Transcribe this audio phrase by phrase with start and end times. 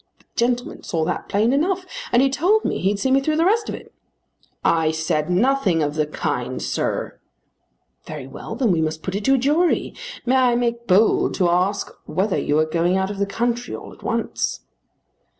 [0.17, 1.85] The gentleman saw that plain enough.
[2.11, 3.93] And he told me he'd see me through the rest of it."
[4.65, 7.19] "I said nothing of the kind, sir."
[8.07, 8.55] "Very well.
[8.55, 9.93] Then we must put it to a jury.
[10.25, 13.93] May I make bold to ask whether you are going out of the country all
[13.93, 14.61] at once?"